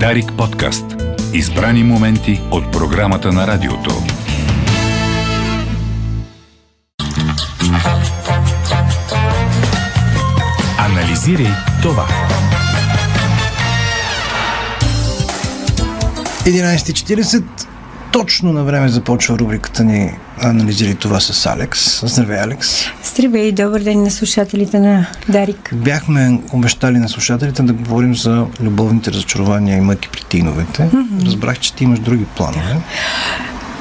Дарик 0.00 0.32
подкаст. 0.38 0.84
Избрани 1.32 1.84
моменти 1.84 2.40
от 2.50 2.72
програмата 2.72 3.32
на 3.32 3.46
радиото. 3.46 3.90
Анализирай 10.78 11.52
това. 11.82 12.06
11.40 16.44 17.44
точно 18.14 18.52
на 18.52 18.64
време 18.64 18.88
започва 18.88 19.38
рубриката 19.38 19.84
ни 19.84 20.10
Анализирай 20.42 20.94
това 20.94 21.20
с 21.20 21.46
Алекс. 21.46 22.06
Здравей, 22.06 22.38
Алекс. 22.38 22.84
Здравей, 23.04 23.52
добър 23.52 23.80
ден 23.80 24.02
на 24.02 24.10
слушателите 24.10 24.78
на 24.78 25.06
Дарик. 25.28 25.70
Бяхме 25.74 26.40
обещали 26.52 26.98
на 26.98 27.08
слушателите 27.08 27.62
да 27.62 27.72
говорим 27.72 28.14
за 28.14 28.46
любовните 28.60 29.10
разочарования 29.10 29.78
и 29.78 29.80
мъки 29.80 30.08
при 30.08 30.20
тиновете. 30.20 30.82
Mm-hmm. 30.82 31.26
Разбрах, 31.26 31.58
че 31.58 31.74
ти 31.74 31.84
имаш 31.84 31.98
други 31.98 32.24
планове. 32.24 32.76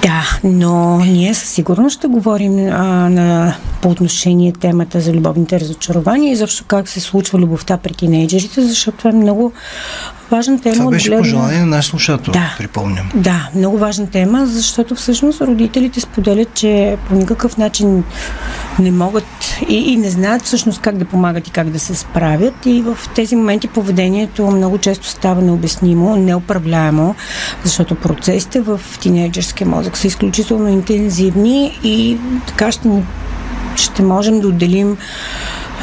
Да, 0.01 0.39
но 0.43 0.99
ние 0.99 1.33
със 1.33 1.49
сигурност 1.49 1.97
ще 1.97 2.07
говорим 2.07 2.57
а, 2.57 3.09
на, 3.09 3.55
по 3.81 3.89
отношение 3.89 4.51
темата 4.51 5.01
за 5.01 5.13
любовните 5.13 5.59
разочарования 5.59 6.31
и 6.31 6.35
защо 6.35 6.65
как 6.67 6.89
се 6.89 6.99
случва 6.99 7.39
любовта 7.39 7.77
при 7.77 7.93
тинейджерите, 7.93 8.61
защото 8.61 9.07
е 9.07 9.11
много 9.11 9.53
важна 10.31 10.61
тема. 10.61 10.75
Това 10.75 10.91
беше 10.91 11.09
гледна... 11.09 11.21
пожелание 11.21 11.59
на 11.59 11.65
наш 11.65 11.85
слушател, 11.85 12.33
да, 12.33 12.55
припомням. 12.57 13.09
Да, 13.15 13.49
много 13.55 13.77
важна 13.77 14.09
тема, 14.09 14.45
защото 14.45 14.95
всъщност 14.95 15.41
родителите 15.41 15.99
споделят, 16.01 16.53
че 16.53 16.97
по 17.09 17.15
никакъв 17.15 17.57
начин 17.57 18.03
не 18.79 18.91
могат 18.91 19.25
и, 19.69 19.93
и 19.93 19.97
не 19.97 20.09
знаят 20.09 20.41
всъщност 20.41 20.81
как 20.81 20.97
да 20.97 21.05
помагат 21.05 21.47
и 21.47 21.51
как 21.51 21.69
да 21.69 21.79
се 21.79 21.95
справят. 21.95 22.65
И 22.65 22.81
в 22.81 22.97
тези 23.15 23.35
моменти 23.35 23.67
поведението 23.67 24.47
много 24.47 24.77
често 24.77 25.07
става 25.07 25.41
необяснимо, 25.41 26.15
неуправляемо, 26.15 27.15
защото 27.63 27.95
процесите 27.95 28.61
в 28.61 28.81
тинейджерския 28.99 29.67
мозък 29.67 29.97
са 29.97 30.07
изключително 30.07 30.67
интензивни 30.69 31.79
и 31.83 32.17
така 32.47 32.71
ще, 32.71 32.89
ще 33.75 34.03
можем 34.03 34.39
да 34.39 34.47
отделим 34.47 34.97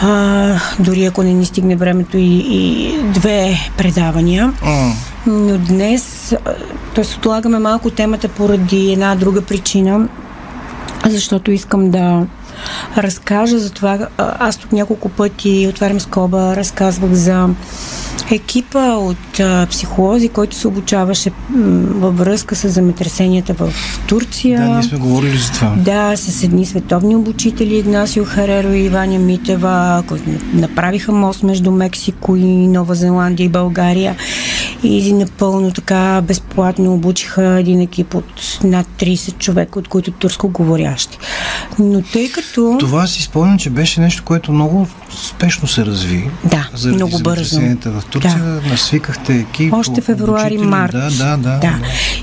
а, 0.03 0.61
дори 0.79 1.05
ако 1.05 1.23
не 1.23 1.33
ни 1.33 1.47
стигне 1.47 1.77
времето 1.77 2.17
и, 2.17 2.45
и 2.49 2.95
две 3.03 3.71
предавания. 3.77 4.53
Mm. 4.63 4.93
Но 5.27 5.59
днес, 5.59 6.35
т.е. 6.95 7.17
отлагаме 7.19 7.59
малко 7.59 7.91
темата 7.91 8.29
поради 8.29 8.93
една 8.93 9.15
друга 9.15 9.43
причина, 9.43 10.09
защото 11.07 11.51
искам 11.51 11.91
да 11.91 12.27
разкажа 12.97 13.59
за 13.59 13.71
това. 13.71 14.09
Аз 14.19 14.57
тук 14.57 14.73
няколко 14.73 15.09
пъти 15.09 15.67
отварям 15.71 16.01
скоба, 16.01 16.57
разказвах 16.57 17.13
за 17.13 17.49
екипа 18.33 18.95
от 18.95 19.41
а, 19.41 19.67
психолози, 19.71 20.29
който 20.29 20.57
се 20.57 20.69
обучаваше 20.69 21.31
м, 21.31 21.57
във 21.95 22.19
връзка 22.19 22.57
с 22.57 22.69
земетресенията 22.69 23.55
в 23.55 23.73
Турция. 24.09 24.61
Да, 24.61 24.69
ние 24.69 24.83
сме 24.83 24.99
говорили 24.99 25.37
за 25.37 25.53
това. 25.53 25.75
Да, 25.77 26.17
с 26.17 26.43
едни 26.43 26.67
световни 26.67 27.17
обучители, 27.17 27.77
Игнасио 27.77 28.25
Хареро 28.25 28.73
и 28.73 28.89
Ваня 28.89 29.19
Митева, 29.19 30.05
които 30.07 30.25
направиха 30.55 31.13
мост 31.13 31.43
между 31.43 31.71
Мексико 31.71 32.37
и 32.37 32.45
Нова 32.67 32.95
Зеландия 32.95 33.45
и 33.45 33.49
България. 33.49 34.17
И 34.83 35.13
напълно 35.13 35.73
така 35.73 36.21
безплатно 36.21 36.95
обучиха 36.95 37.43
един 37.45 37.81
екип 37.81 38.15
от 38.15 38.61
над 38.65 38.87
30 38.99 39.39
човека, 39.39 39.79
от 39.79 39.89
които 39.89 40.11
турско 40.11 40.49
говорящи. 40.49 41.19
Но 41.79 42.03
тъй 42.03 42.33
като... 42.33 42.77
Това 42.81 43.07
си 43.07 43.23
спомням, 43.23 43.59
че 43.59 43.71
беше 43.71 44.01
нещо, 44.01 44.23
което 44.25 44.53
много 44.53 44.87
спешно 45.29 45.69
се 45.69 45.87
разви. 45.87 46.31
Да, 46.45 46.69
много 46.85 47.19
бързо. 47.19 47.61
в 47.85 48.03
Турция, 48.11 48.39
да. 48.39 48.63
насвикахте 48.71 49.35
екип. 49.35 49.73
Още 49.73 50.01
февруари, 50.01 50.59
март. 50.59 50.93
Да, 50.93 51.11
да, 51.11 51.37
да, 51.37 51.59
да. 51.59 51.79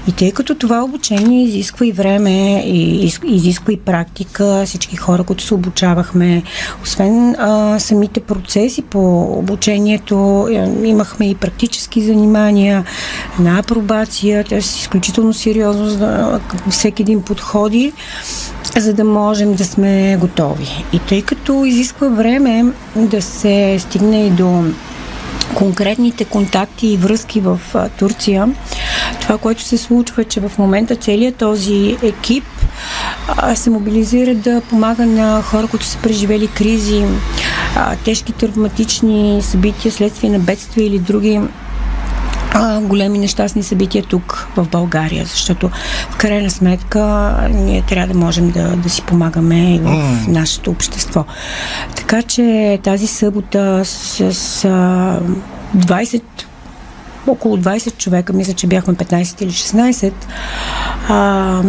И 0.08 0.12
тъй 0.12 0.32
като 0.32 0.56
това 0.56 0.84
обучение 0.84 1.44
изисква 1.44 1.86
и 1.86 1.92
време, 1.92 2.64
и 2.66 3.12
изисква 3.26 3.74
и 3.74 3.78
практика, 3.78 4.64
всички 4.66 4.96
хора, 4.96 5.24
които 5.24 5.44
се 5.44 5.54
обучавахме, 5.54 6.44
освен 6.84 7.36
а, 7.36 7.80
самите 7.80 8.20
процеси 8.20 8.82
по 8.82 9.22
обучението, 9.24 10.48
имахме 10.84 11.30
и 11.30 11.36
практически 11.36 12.02
занимания, 12.02 12.47
на 13.40 13.60
апробация, 13.60 14.44
т.е. 14.44 14.58
изключително 14.58 15.34
сериозно 15.34 16.40
всеки 16.70 17.02
един 17.02 17.22
подходи 17.22 17.94
за 18.78 18.94
да 18.94 19.04
можем 19.04 19.56
да 19.56 19.66
сме 19.66 20.18
готови. 20.20 20.86
И 20.94 21.00
тъй 21.00 21.22
като 21.22 21.66
изисква 21.66 22.08
време 22.08 22.66
да 22.96 23.22
се 23.22 23.78
стигне 23.80 24.26
и 24.26 24.30
до 24.30 24.64
конкретните 25.56 26.26
контакти 26.26 26.88
и 26.88 26.98
връзки 26.98 27.42
в 27.42 27.60
Турция, 28.00 28.50
това, 29.22 29.38
което 29.38 29.62
се 29.62 29.78
случва 29.78 30.22
е, 30.22 30.26
че 30.26 30.40
в 30.40 30.52
момента 30.58 30.96
целият 30.96 31.36
този 31.36 31.98
екип 32.04 32.44
се 33.56 33.70
мобилизира 33.70 34.36
да 34.36 34.62
помага 34.62 35.06
на 35.06 35.42
хора, 35.42 35.68
които 35.68 35.86
са 35.86 35.98
преживели 35.98 36.48
кризи, 36.48 37.04
тежки 38.04 38.32
травматични 38.32 39.40
събития 39.42 39.92
следствие 39.92 40.30
на 40.30 40.40
бедствия 40.40 40.88
или 40.88 41.00
други 41.00 41.42
а, 42.58 42.82
големи 42.82 43.20
нещастни 43.20 43.64
събития 43.64 44.04
тук 44.04 44.48
в 44.56 44.68
България, 44.68 45.26
защото 45.26 45.70
в 46.10 46.18
крайна 46.18 46.50
сметка 46.50 47.34
ние 47.54 47.82
трябва 47.82 48.14
да 48.14 48.20
можем 48.20 48.52
да, 48.52 48.76
да 48.76 48.90
си 48.90 49.02
помагаме 49.02 49.76
и 49.76 49.80
в 49.80 49.84
mm. 49.84 50.28
нашето 50.28 50.72
общество. 50.72 51.26
Така 51.96 52.22
че 52.22 52.80
тази 52.84 53.08
събота 53.08 53.86
с, 53.86 54.34
с 54.34 54.70
20 55.78 56.22
около 57.28 57.58
20 57.58 57.98
човека, 57.98 58.34
мисля, 58.34 58.54
че 58.54 58.68
бяхме 58.68 58.94
15 58.94 59.42
или 59.42 59.52
16, 59.52 60.12
а, 61.10 61.62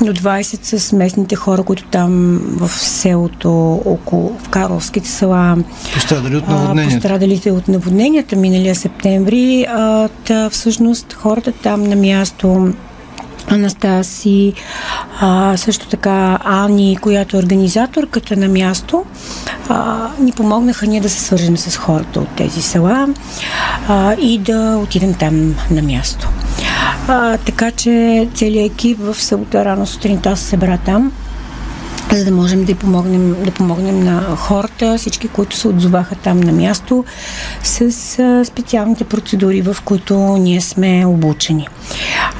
но 0.00 0.12
20 0.12 0.76
с 0.76 0.92
местните 0.92 1.36
хора, 1.36 1.62
които 1.62 1.84
там 1.84 2.40
в 2.44 2.68
селото, 2.68 3.82
около 3.84 4.38
в 4.42 4.48
Карловските 4.48 5.08
села. 5.08 5.56
Пострадали 5.94 6.36
от 6.36 6.48
наводненията. 6.48 6.96
Пострадалите 6.96 7.50
от 7.50 7.68
наводненията 7.68 8.36
миналия 8.36 8.74
септември. 8.74 9.66
А, 9.68 10.08
та, 10.08 10.50
всъщност 10.50 11.12
хората 11.12 11.52
там 11.52 11.82
на 11.82 11.96
място 11.96 12.72
Анастаси, 13.48 14.52
а, 15.20 15.56
също 15.56 15.88
така 15.88 16.38
Ани, 16.44 16.98
която 17.00 17.36
е 17.36 17.40
организаторката 17.40 18.36
на 18.36 18.48
място, 18.48 19.04
а, 19.68 20.08
ни 20.20 20.32
помогнаха 20.32 20.86
ние 20.86 21.00
да 21.00 21.10
се 21.10 21.20
свържем 21.20 21.56
с 21.56 21.76
хората 21.76 22.20
от 22.20 22.28
тези 22.28 22.62
села 22.62 23.08
а, 23.88 24.14
и 24.14 24.38
да 24.38 24.78
отидем 24.82 25.14
там 25.14 25.54
на 25.70 25.82
място. 25.82 26.28
А, 27.08 27.38
така 27.38 27.70
че 27.70 28.28
целият 28.34 28.72
екип 28.72 28.98
в 29.00 29.14
събота 29.14 29.64
рано 29.64 29.86
сутринта 29.86 30.36
се 30.36 30.44
събра 30.44 30.78
там 30.78 31.12
за 32.12 32.24
да 32.24 32.30
можем 32.30 32.64
да 32.64 32.74
помогнем, 32.74 33.44
да 33.44 33.50
помогнем 33.50 34.04
на 34.04 34.36
хората, 34.36 34.98
всички, 34.98 35.28
които 35.28 35.56
се 35.56 35.68
отзоваха 35.68 36.14
там 36.14 36.40
на 36.40 36.52
място, 36.52 37.04
с 37.62 37.92
специалните 38.44 39.04
процедури, 39.04 39.62
в 39.62 39.76
които 39.84 40.16
ние 40.18 40.60
сме 40.60 41.06
обучени. 41.06 41.68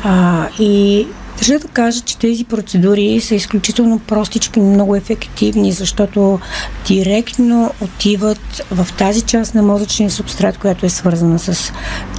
А, 0.05 0.47
и 0.59 1.07
Държа 1.39 1.59
да 1.59 1.69
кажа, 1.69 2.01
че 2.01 2.19
тези 2.19 2.45
процедури 2.45 3.21
са 3.21 3.35
изключително 3.35 3.99
простички, 3.99 4.61
но 4.61 4.71
много 4.71 4.97
ефективни, 4.97 5.73
защото 5.73 6.41
директно 6.87 7.75
отиват 7.81 8.63
в 8.71 8.89
тази 8.99 9.23
част 9.23 9.55
на 9.55 9.63
мозъчния 9.63 10.11
субстрат, 10.11 10.59
която 10.59 10.87
е 10.87 10.91
свързана 10.91 11.39
с 11.39 11.73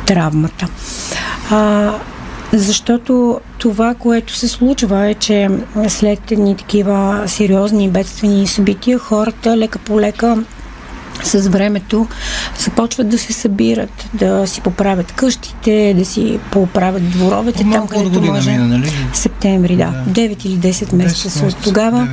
травмата. 0.06 0.68
А, 1.52 1.94
защото 2.54 3.42
това, 3.58 3.96
което 3.96 4.34
се 4.34 4.48
случва 4.48 5.08
е, 5.08 5.14
че 5.14 5.50
след 5.88 6.32
едни 6.32 6.58
такива 6.58 7.24
сериозни 7.28 7.90
бедствени 7.90 8.48
събития, 8.48 9.00
хората 9.00 9.58
лека 9.58 9.80
по 9.80 10.00
лека 10.02 10.44
с 11.24 11.50
времето 11.50 12.08
започват 12.58 13.10
да 13.10 13.18
се 13.18 13.34
събират, 13.34 14.10
да 14.14 14.48
си 14.48 14.62
поправят 14.62 15.12
къщите, 15.12 15.94
да 15.98 16.06
си 16.06 16.40
поправят 16.52 17.12
дворовете 17.12 17.66
там, 17.72 17.88
където 17.88 18.22
може. 18.22 18.52
Мина, 18.52 18.68
нали? 18.68 18.92
Септември, 19.14 19.76
да. 19.76 20.04
да. 20.08 20.22
9 20.22 20.46
или 20.46 20.74
10 20.74 20.96
месеца 20.96 21.30
са 21.30 21.46
от 21.46 21.58
тогава. 21.64 22.08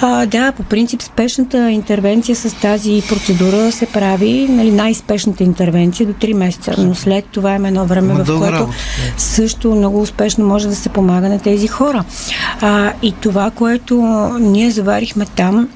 а, 0.00 0.26
да, 0.26 0.52
по 0.52 0.62
принцип 0.62 1.02
спешната 1.02 1.70
интервенция 1.70 2.36
с 2.36 2.54
тази 2.54 3.02
процедура 3.08 3.72
се 3.72 3.86
прави, 3.86 4.46
нали, 4.50 4.72
най-спешната 4.72 5.44
интервенция 5.44 6.06
до 6.06 6.12
3 6.12 6.32
месеца, 6.32 6.74
но 6.78 6.94
след 6.94 7.24
това 7.24 7.54
има 7.54 7.68
едно 7.68 7.86
време, 7.86 8.14
в 8.14 8.26
което 8.26 8.52
работа. 8.52 8.72
също 9.16 9.74
много 9.74 10.00
успешно 10.00 10.46
може 10.46 10.68
да 10.68 10.76
се 10.76 10.88
помага 10.88 11.28
на 11.28 11.38
тези 11.38 11.68
хора. 11.68 12.04
А, 12.60 12.92
и 13.02 13.12
това, 13.12 13.50
което 13.50 13.96
ние 14.40 14.70
заварихме 14.70 15.26
там, 15.26 15.68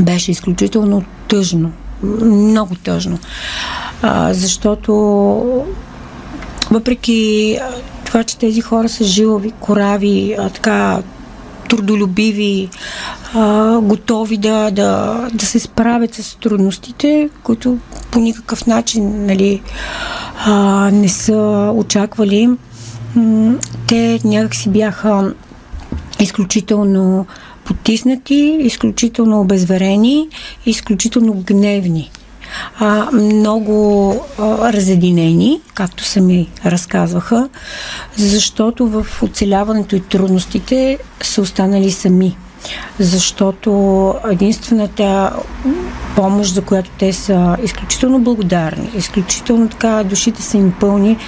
беше 0.00 0.30
изключително 0.30 1.04
тъжно. 1.28 1.72
Много 2.02 2.74
тъжно. 2.74 3.18
А, 4.02 4.34
защото 4.34 4.92
въпреки 6.70 7.58
това, 8.04 8.24
че 8.24 8.38
тези 8.38 8.60
хора 8.60 8.88
са 8.88 9.04
жилави, 9.04 9.50
корави, 9.50 10.36
а, 10.38 10.50
така 10.50 11.02
трудолюбиви, 11.68 12.68
а, 13.34 13.78
готови 13.80 14.36
да, 14.36 14.70
да, 14.70 15.20
да 15.34 15.46
се 15.46 15.58
справят 15.58 16.14
с 16.14 16.36
трудностите, 16.36 17.28
които 17.42 17.78
по 18.10 18.18
никакъв 18.18 18.66
начин 18.66 19.26
нали, 19.26 19.62
а, 20.46 20.90
не 20.92 21.08
са 21.08 21.70
очаквали. 21.74 22.50
Те 23.86 24.20
някакси 24.24 24.68
бяха 24.68 25.34
изключително 26.20 27.26
потиснати, 27.66 28.56
изключително 28.60 29.40
обезверени, 29.40 30.28
изключително 30.66 31.32
гневни 31.32 32.10
а, 32.78 33.08
много 33.12 34.10
а, 34.38 34.72
разединени, 34.72 35.60
както 35.74 36.04
сами 36.04 36.48
разказваха, 36.64 37.48
защото 38.16 38.86
в 38.86 39.06
оцеляването 39.22 39.96
и 39.96 40.00
трудностите 40.00 40.98
са 41.22 41.42
останали 41.42 41.90
сами. 41.90 42.36
Защото 42.98 44.14
единствената 44.30 45.32
помощ, 46.16 46.54
за 46.54 46.62
която 46.62 46.90
те 46.98 47.12
са 47.12 47.56
изключително 47.62 48.18
благодарни, 48.18 48.90
изключително 48.96 49.68
така 49.68 50.02
душите 50.04 50.42
са 50.42 50.56
им 50.56 50.72
пълни, 50.80 51.18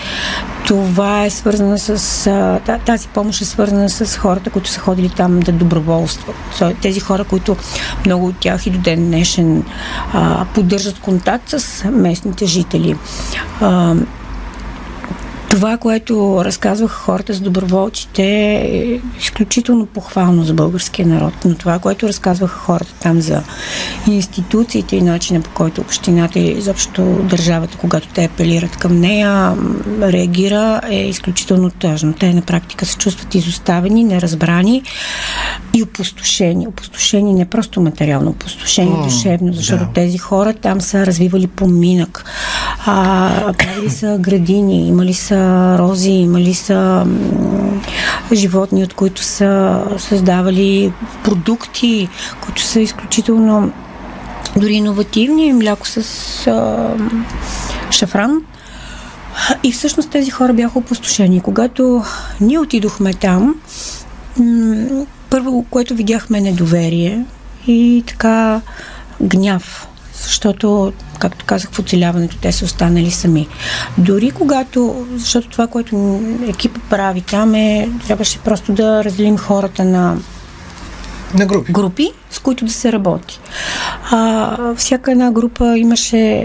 това 0.67 1.25
е 1.25 1.31
свързано 1.31 1.79
с... 1.79 2.61
Тази 2.87 3.09
помощ 3.09 3.43
е 3.43 3.45
свързана 3.45 3.91
с 3.91 4.17
хората, 4.17 4.51
които 4.51 4.69
са 4.69 4.81
ходили 4.81 5.09
там 5.09 5.41
да 5.41 5.53
доброволстват. 5.53 6.37
Тези 6.83 7.01
хора, 7.01 7.25
които 7.25 7.57
много 8.07 8.27
от 8.27 8.37
тях 8.37 8.67
и 8.67 8.71
до 8.71 8.79
ден 8.79 9.07
днешен 9.07 9.65
поддържат 10.55 10.99
контакт 10.99 11.49
с 11.49 11.85
местните 11.91 12.47
жители. 12.47 12.97
Това, 15.49 15.77
което 15.77 16.45
разказваха 16.45 16.95
хората 16.95 17.35
с 17.35 17.41
доброволците 17.41 18.25
е 18.25 19.01
изключително 19.21 19.87
похвално 19.87 20.45
за 20.45 20.55
българския 20.55 21.07
народ, 21.07 21.35
но 21.45 21.55
това, 21.55 21.79
което 21.79 22.09
разказваха 22.09 22.59
хората 22.59 22.95
там 23.01 23.21
за 23.21 23.43
институциите 24.07 24.97
и 24.97 25.03
начина 25.03 25.41
по 25.41 25.51
който 25.51 25.81
общината 25.81 26.39
или 26.39 26.59
изобщо 26.59 27.03
държавата, 27.03 27.79
когато 27.79 28.09
те 28.09 28.25
апелират 28.25 28.77
към 28.77 29.01
нея, 29.01 29.57
реагира 30.03 30.81
е 30.91 31.09
изключително 31.09 31.71
тъжно. 31.71 32.13
Те 32.13 32.35
на 32.35 32.43
практика 32.43 32.87
се 32.87 32.97
чувстват 32.97 33.35
изоставени, 33.35 34.05
неразбрани 34.05 34.83
и 35.75 35.83
опустошени. 35.83 36.67
Опустошени 36.69 37.35
не 37.35 37.45
просто 37.45 37.81
материално, 37.81 38.31
опустошени 38.31 39.03
душевно, 39.05 39.53
защото 39.53 39.85
да. 39.85 39.93
тези 39.93 40.19
хора 40.19 40.55
там 40.55 40.81
са 40.81 41.07
развивали 41.07 41.47
поминък, 41.47 42.25
а, 42.87 43.53
правили 43.59 43.91
са 43.91 44.17
градини, 44.21 44.89
имали 44.89 45.15
са 45.15 45.77
рози, 45.79 46.11
имали 46.11 46.55
са 46.55 47.07
животни, 48.33 48.85
от 48.85 48.95
които 48.95 49.23
са 49.23 49.83
създавали 49.99 50.93
продукти, 51.25 52.09
които 52.45 52.63
са 52.63 52.81
изключително 52.81 53.73
дори 54.57 54.73
иновативни, 54.73 55.53
мляко 55.53 55.87
с 55.87 55.99
а, 56.47 56.89
шафран. 57.91 58.43
И 59.63 59.73
всъщност 59.73 60.11
тези 60.11 60.31
хора 60.31 60.53
бяха 60.53 60.79
опустошени. 60.79 61.41
Когато 61.41 62.03
ние 62.41 62.59
отидохме 62.59 63.15
там, 63.15 63.55
първо, 65.31 65.67
което 65.71 65.95
видяхме 65.95 66.41
недоверие 66.41 67.25
и 67.67 68.05
така 68.07 68.61
гняв, 69.23 69.88
защото 70.23 70.93
както 71.19 71.45
казах, 71.45 71.71
в 71.73 71.79
оцеляването 71.79 72.37
те 72.37 72.53
са 72.53 72.65
останали 72.65 73.11
сами. 73.11 73.49
Дори 73.99 74.31
когато, 74.31 75.07
защото 75.15 75.49
това, 75.49 75.67
което 75.67 76.21
екипа 76.49 76.81
прави 76.91 77.21
там 77.21 77.55
е, 77.55 77.91
трябваше 78.07 78.39
просто 78.39 78.73
да 78.73 79.05
разделим 79.05 79.39
хората 79.39 79.85
на 79.85 80.17
на 81.35 81.47
групи. 81.47 81.73
групи, 81.73 82.13
с 82.31 82.39
които 82.39 82.65
да 82.65 82.73
се 82.73 82.93
работи. 82.93 83.41
А, 84.11 84.75
всяка 84.75 85.13
една 85.13 85.31
група 85.31 85.79
имаше 85.79 86.45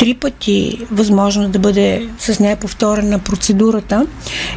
три 0.00 0.14
пъти 0.14 0.86
възможно 0.90 1.48
да 1.48 1.58
бъде 1.58 2.08
с 2.18 2.40
нея 2.40 2.56
повторена 2.56 3.18
процедурата. 3.18 4.06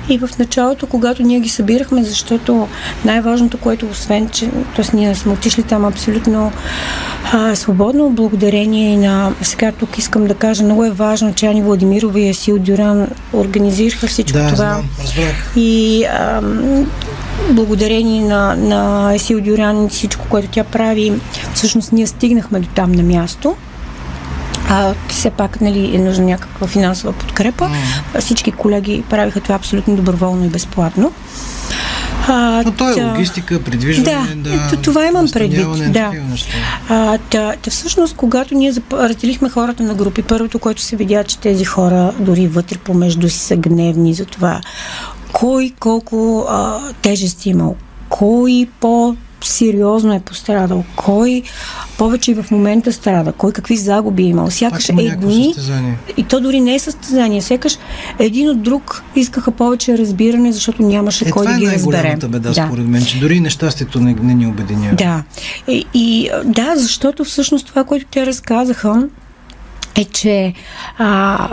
И 0.10 0.18
в 0.18 0.30
началото, 0.40 0.88
когато 0.88 1.24
ние 1.24 1.40
ги 1.40 1.50
събирахме, 1.50 2.04
защото 2.04 2.68
най-важното, 3.06 3.58
което 3.58 3.86
освен, 3.86 4.30
че 4.30 4.50
т.е. 4.76 4.96
ние 4.96 5.16
сме 5.16 5.34
отишли 5.34 5.64
там 5.64 5.86
абсолютно 5.86 6.52
а, 7.34 7.56
свободно, 7.56 8.10
благодарение 8.10 8.98
на 8.98 9.34
сега 9.42 9.72
тук 9.72 9.98
искам 9.98 10.26
да 10.26 10.34
кажа, 10.34 10.64
много 10.64 10.86
е 10.86 10.92
важно, 10.92 11.34
че 11.34 11.46
Ани 11.46 11.62
Владимирова 11.62 12.20
и 12.20 12.30
Асил 12.30 12.60
Дюран 12.60 13.08
организираха 13.34 14.08
всичко 14.08 14.38
да, 14.38 14.48
това. 14.48 14.56
Знам, 14.56 14.90
разбрах. 15.02 15.54
И 15.56 16.04
а, 16.06 16.42
благодарение 17.52 18.26
на, 18.26 18.56
на 18.56 19.12
Есил 19.14 19.42
Дюран 19.42 19.86
и 19.86 19.90
всичко, 19.90 20.26
което 20.30 20.48
тя 20.52 20.64
прави, 20.64 21.14
всъщност 21.54 21.92
ние 21.92 22.08
стигнахме 22.08 22.60
до 22.60 22.68
там 22.68 22.92
на 22.92 23.04
място 23.04 23.56
а, 24.70 24.94
все 25.08 25.30
пак 25.30 25.62
нали, 25.62 25.96
е 25.96 26.00
нужна 26.00 26.26
някаква 26.26 26.68
финансова 26.68 27.14
подкрепа. 27.14 27.66
Mm. 27.66 28.20
Всички 28.20 28.52
колеги 28.52 29.04
правиха 29.10 29.42
това 29.42 29.56
абсолютно 29.56 29.96
доброволно 29.96 30.46
и 30.46 30.50
безплатно. 30.50 31.12
А, 32.28 32.64
Но 32.66 32.72
то 32.72 32.90
е 32.90 33.04
логистика, 33.04 33.64
придвижване, 33.64 34.36
да, 34.36 34.70
да 34.70 34.82
това 34.82 35.06
имам 35.06 35.28
предвид. 35.34 35.94
Да. 35.94 36.12
А, 36.90 37.18
та, 37.18 37.54
та, 37.62 37.72
всъщност, 37.72 38.16
когато 38.16 38.56
ние 38.56 38.74
разделихме 38.94 39.50
хората 39.50 39.84
на 39.84 39.94
групи, 39.94 40.22
първото, 40.22 40.60
което 40.60 40.82
се 40.82 40.96
видя, 40.96 41.24
че 41.24 41.40
тези 41.40 41.66
хора 41.66 42.14
дори 42.20 42.48
вътре 42.48 42.78
помежду 42.78 43.30
си 43.30 43.40
са 43.40 43.56
гневни 43.56 44.14
за 44.14 44.26
това 44.26 44.62
кой 45.34 45.72
колко 45.80 46.46
а, 46.50 46.80
тежест 47.02 47.46
имал, 47.46 47.76
кой 48.10 48.68
по 48.80 49.16
сериозно 49.46 50.14
е 50.14 50.20
пострадал, 50.20 50.84
кой 50.96 51.44
повече 51.98 52.32
и 52.32 52.34
в 52.34 52.46
момента 52.52 52.94
страда, 52.94 53.32
кой 53.32 53.52
какви 53.52 53.78
загуби 53.78 54.24
е 54.24 54.26
имал. 54.26 54.52
Сякаш 54.52 54.90
едни, 54.90 55.54
и 56.18 56.24
то 56.24 56.40
дори 56.40 56.62
не 56.62 56.76
е 56.76 56.80
състезание, 56.80 57.42
сякаш 57.42 57.78
един 58.20 58.50
от 58.50 58.62
друг 58.62 59.04
искаха 59.16 59.52
повече 59.52 59.98
разбиране, 59.98 60.52
защото 60.52 60.84
нямаше 60.84 61.26
е, 61.28 61.32
кой 61.32 61.48
да 61.48 61.58
ги 61.58 61.72
разбере. 61.72 62.16
Това 62.20 62.28
е 62.28 62.40
беда, 62.40 62.50
да. 62.50 62.66
според 62.68 62.88
мен, 62.88 63.06
че 63.06 63.20
дори 63.20 63.40
нещастието 63.40 64.00
не, 64.00 64.14
не 64.14 64.34
ни 64.34 64.48
обединява. 64.48 64.96
Да. 64.96 65.24
И, 65.68 65.86
и 65.94 66.30
да, 66.46 66.74
защото 66.76 67.24
всъщност 67.24 67.68
това, 67.68 67.84
което 67.84 68.06
те 68.12 68.26
разказаха, 68.26 69.08
е, 69.96 70.06
че 70.06 70.54
а, 70.98 71.50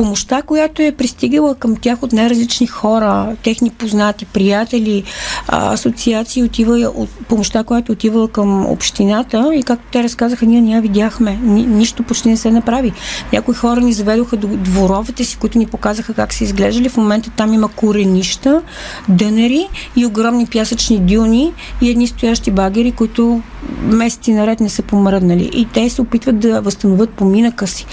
помощта, 0.00 0.42
която 0.42 0.82
е 0.82 0.92
пристигала 0.92 1.54
към 1.54 1.76
тях 1.76 2.02
от 2.02 2.12
най-различни 2.12 2.66
хора, 2.66 3.36
техни 3.42 3.70
познати, 3.70 4.26
приятели, 4.26 5.04
асоциации, 5.48 6.42
отива, 6.42 6.92
от, 6.94 7.10
помощта, 7.28 7.64
която 7.64 7.92
отивала 7.92 8.28
към 8.28 8.66
общината 8.66 9.50
и 9.54 9.62
както 9.62 9.84
те 9.92 10.02
разказаха, 10.02 10.46
ние 10.46 10.60
ние 10.60 10.80
видяхме, 10.80 11.38
ни, 11.42 11.66
нищо 11.66 12.02
почти 12.02 12.28
не 12.28 12.36
се 12.36 12.50
направи. 12.50 12.92
Някои 13.32 13.54
хора 13.54 13.80
ни 13.80 13.92
заведоха 13.92 14.36
до 14.36 14.48
дворовете 14.48 15.24
си, 15.24 15.36
които 15.36 15.58
ни 15.58 15.66
показаха 15.66 16.14
как 16.14 16.32
се 16.32 16.44
изглеждали. 16.44 16.88
В 16.88 16.96
момента 16.96 17.30
там 17.36 17.54
има 17.54 17.68
коренища, 17.68 18.62
дънери 19.08 19.68
и 19.96 20.06
огромни 20.06 20.46
пясъчни 20.46 20.98
дюни 20.98 21.52
и 21.80 21.90
едни 21.90 22.06
стоящи 22.06 22.50
багери, 22.50 22.92
които 22.92 23.42
месеци 23.82 24.32
наред 24.32 24.60
не 24.60 24.68
са 24.68 24.82
помръднали. 24.82 25.50
И 25.54 25.68
те 25.74 25.90
се 25.90 26.02
опитват 26.02 26.38
да 26.38 26.60
възстановят 26.60 27.10
поминъка 27.10 27.66
си, 27.66 27.86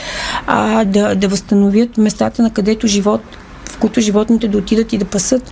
а, 0.48 0.86
да, 0.86 1.16
да 1.16 1.28
възстановят 1.28 1.98
местата, 1.98 2.42
на 2.42 2.50
където 2.54 2.88
живот, 2.88 3.22
в 3.70 3.78
които 3.78 4.02
животните 4.02 4.48
да 4.48 4.58
отидат 4.58 4.94
и 4.94 4.98
да 4.98 5.06
пасат. 5.06 5.52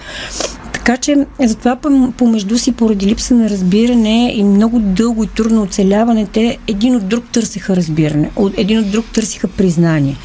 Така 0.73 0.97
че 0.97 1.25
затова 1.39 1.75
помежду 2.17 2.57
си, 2.57 2.71
поради 2.71 3.05
липса 3.05 3.35
на 3.35 3.49
разбиране 3.49 4.33
и 4.35 4.43
много 4.43 4.79
дълго 4.79 5.23
и 5.23 5.27
трудно 5.27 5.61
оцеляване, 5.61 6.25
те 6.25 6.57
един 6.67 6.95
от 6.95 7.07
друг 7.07 7.23
търсиха 7.31 7.75
разбиране, 7.75 8.31
един 8.57 8.79
от 8.79 8.91
друг 8.91 9.05
търсиха 9.13 9.47
признание. 9.47 10.15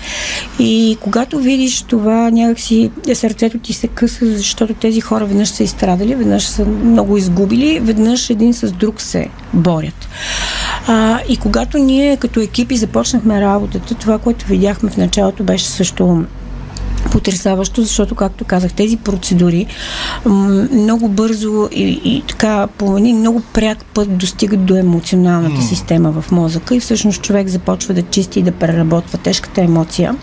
И 0.62 0.96
когато 1.00 1.38
видиш 1.38 1.82
това, 1.82 2.30
някакси 2.30 2.90
сърцето 3.14 3.58
ти 3.58 3.72
се 3.72 3.88
къса, 3.88 4.26
защото 4.36 4.74
тези 4.74 5.00
хора 5.00 5.24
веднъж 5.26 5.48
са 5.48 5.62
изстрадали, 5.62 6.14
веднъж 6.14 6.42
са 6.42 6.64
много 6.64 7.16
изгубили, 7.16 7.80
веднъж 7.82 8.30
един 8.30 8.54
с 8.54 8.72
друг 8.72 9.00
се 9.00 9.26
борят. 9.52 10.08
А, 10.86 11.20
и 11.28 11.36
когато 11.36 11.78
ние 11.78 12.16
като 12.16 12.40
екипи 12.40 12.76
започнахме 12.76 13.40
работата, 13.40 13.94
това, 13.94 14.18
което 14.18 14.46
видяхме 14.46 14.90
в 14.90 14.96
началото 14.96 15.44
беше 15.44 15.66
също 15.66 16.24
потрясаващо, 17.20 17.82
защото, 17.82 18.14
както 18.14 18.44
казах, 18.44 18.72
тези 18.72 18.96
процедури 18.96 19.66
много 20.72 21.08
бързо 21.08 21.68
и, 21.72 22.00
и 22.04 22.22
така 22.28 22.66
по 22.78 22.98
един 22.98 23.18
много 23.18 23.42
пряк 23.52 23.84
път 23.84 24.18
достигат 24.18 24.64
до 24.64 24.76
емоционалната 24.76 25.62
система 25.62 26.12
в 26.12 26.30
мозъка 26.30 26.74
и 26.76 26.80
всъщност 26.80 27.22
човек 27.22 27.48
започва 27.48 27.94
да 27.94 28.02
чисти 28.02 28.40
и 28.40 28.42
да 28.42 28.52
преработва 28.52 29.18
тежката 29.18 29.62
емоция. 29.62 30.16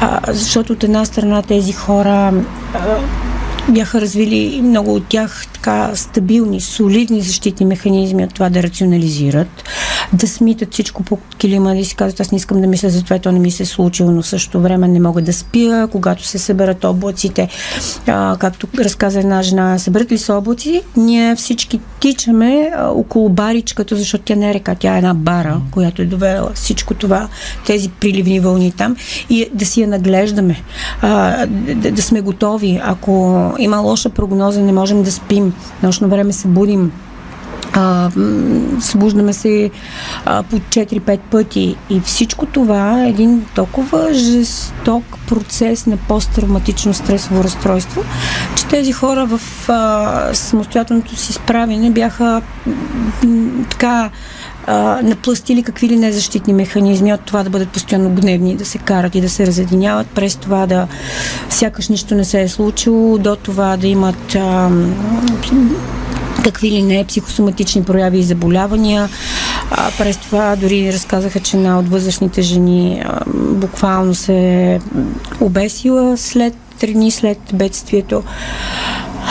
А, 0.00 0.20
защото 0.28 0.72
от 0.72 0.84
една 0.84 1.04
страна 1.04 1.42
тези 1.42 1.72
хора 1.72 2.32
а, 2.74 2.96
бяха 3.68 4.00
развили 4.00 4.60
много 4.62 4.94
от 4.94 5.06
тях 5.06 5.46
така 5.52 5.90
стабилни, 5.94 6.60
солидни 6.60 7.20
защитни 7.20 7.66
механизми 7.66 8.24
от 8.24 8.34
това 8.34 8.50
да 8.50 8.62
рационализират, 8.62 9.64
да 10.12 10.28
смитат 10.28 10.72
всичко 10.72 11.02
по 11.02 11.18
килима, 11.38 11.74
да 11.74 11.84
си 11.84 11.96
казват, 11.96 12.20
аз 12.20 12.32
не 12.32 12.36
искам 12.36 12.60
да 12.60 12.66
мисля 12.66 12.90
за 12.90 13.04
това, 13.04 13.18
то 13.18 13.32
не 13.32 13.38
ми 13.38 13.50
се 13.50 13.62
е 13.62 13.66
случило, 13.66 14.10
но 14.10 14.22
в 14.22 14.26
същото 14.26 14.60
време 14.60 14.88
не 14.88 15.00
мога 15.00 15.22
да 15.22 15.32
спя, 15.32 15.88
когато 15.92 16.26
се 16.26 16.38
съберат 16.38 16.84
облаците. 16.84 17.48
А, 18.06 18.36
както 18.40 18.66
разказа 18.78 19.20
една 19.20 19.42
жена, 19.42 19.78
съберат 19.78 20.12
ли 20.12 20.18
се 20.18 20.32
облаци, 20.32 20.82
ние 20.96 21.36
всички 21.36 21.80
тичаме 22.00 22.70
а, 22.76 22.88
около 22.88 23.28
баричката, 23.28 23.96
защото 23.96 24.24
тя 24.24 24.36
не 24.36 24.50
е 24.50 24.54
река, 24.54 24.74
тя 24.74 24.94
е 24.94 24.98
една 24.98 25.14
бара, 25.14 25.60
която 25.70 26.02
е 26.02 26.04
довела 26.04 26.50
всичко 26.54 26.94
това, 26.94 27.28
тези 27.66 27.88
приливни 27.88 28.40
вълни 28.40 28.72
там 28.72 28.96
и 29.30 29.48
да 29.54 29.66
си 29.66 29.80
я 29.80 29.88
наглеждаме, 29.88 30.62
а, 31.02 31.46
да, 31.46 31.90
да 31.90 32.02
сме 32.02 32.20
готови. 32.20 32.80
Ако 32.84 33.44
има 33.58 33.78
лоша 33.78 34.10
прогноза, 34.10 34.60
не 34.60 34.72
можем 34.72 35.02
да 35.02 35.12
спим. 35.12 35.54
Нощно 35.82 36.08
време 36.08 36.32
се 36.32 36.48
будим 36.48 36.92
а, 37.72 38.10
събуждаме 38.80 39.32
се 39.32 39.70
а, 40.24 40.42
по 40.42 40.56
4-5 40.56 41.18
пъти. 41.18 41.76
И 41.90 42.00
всичко 42.00 42.46
това 42.46 43.04
е 43.04 43.08
един 43.08 43.44
толкова 43.54 44.08
жесток 44.12 45.04
процес 45.28 45.86
на 45.86 45.96
посттравматично 45.96 46.94
стресово 46.94 47.44
разстройство, 47.44 48.02
че 48.56 48.66
тези 48.66 48.92
хора 48.92 49.26
в 49.26 49.68
а, 49.68 50.34
самостоятелното 50.34 51.16
си 51.16 51.32
справяне 51.32 51.90
бяха 51.90 52.42
м, 52.66 53.64
така 53.70 54.10
а, 54.66 55.02
напластили 55.02 55.62
какви 55.62 55.88
ли 55.88 55.96
незащитни 55.96 56.52
механизми 56.52 57.12
от 57.12 57.20
това 57.20 57.42
да 57.42 57.50
бъдат 57.50 57.68
постоянно 57.68 58.10
гневни, 58.10 58.56
да 58.56 58.64
се 58.64 58.78
карат 58.78 59.14
и 59.14 59.20
да 59.20 59.28
се 59.28 59.46
разединяват, 59.46 60.06
през 60.06 60.36
това 60.36 60.66
да 60.66 60.86
сякаш 61.50 61.88
нищо 61.88 62.14
не 62.14 62.24
се 62.24 62.40
е 62.40 62.48
случило, 62.48 63.18
до 63.18 63.36
това 63.36 63.76
да 63.76 63.86
имат 63.86 64.34
а, 64.34 64.70
какви 66.44 66.70
ли 66.70 66.82
не 66.82 67.04
психосоматични 67.04 67.84
прояви 67.84 68.18
и 68.18 68.22
заболявания. 68.22 69.08
А, 69.70 69.90
през 69.98 70.16
това 70.16 70.56
дори 70.56 70.92
разказаха, 70.92 71.40
че 71.40 71.56
една 71.56 71.78
от 71.78 71.88
възрастните 71.88 72.42
жени 72.42 73.02
а, 73.04 73.20
буквално 73.34 74.14
се 74.14 74.80
обесила 75.40 76.16
след 76.16 76.54
три 76.80 76.92
дни 76.92 77.10
след 77.10 77.38
бедствието. 77.54 78.22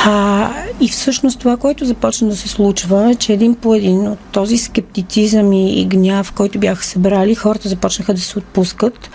А, 0.06 0.50
и 0.82 0.88
всъщност 0.88 1.40
това, 1.40 1.58
което 1.58 1.86
започна 1.86 2.28
да 2.28 2.36
се 2.36 2.48
случва, 2.48 3.12
е, 3.12 3.16
че 3.16 3.34
един 3.34 3.56
по 3.56 3.76
един 3.76 4.08
от 4.08 4.20
този 4.32 4.58
скептицизъм 4.58 5.54
и, 5.54 5.82
и 5.82 5.86
гняв, 5.86 6.32
който 6.32 6.60
бяха 6.60 6.84
събрали, 6.84 7.36
хората 7.36 7.70
започнаха 7.70 8.14
да 8.14 8.22
се 8.22 8.40
отпускат. 8.40 9.10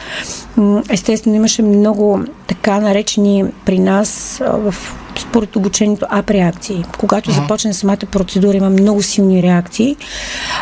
Естествено, 0.91 1.37
имаше 1.37 1.63
много 1.63 2.25
така 2.47 2.81
наречени 2.81 3.45
при 3.65 3.79
нас 3.79 4.41
в 4.43 4.75
според 5.21 5.57
обучението 5.57 6.07
ап 6.11 6.31
реакции. 6.31 6.85
Когато 6.99 7.31
uh-huh. 7.31 7.41
започне 7.41 7.73
самата 7.73 8.07
процедура, 8.11 8.57
има 8.57 8.71
много 8.71 9.03
силни 9.03 9.43
реакции. 9.43 9.97